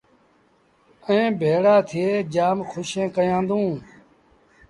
ائيٚݩ 1.05 1.35
ڀيڙآ 1.39 1.75
ٿئي 1.89 2.07
جآم 2.33 2.57
کُوشين 2.69 3.07
ڪيآݩدوݩ 3.15 3.71